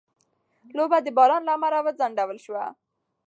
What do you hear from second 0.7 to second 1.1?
لوبه د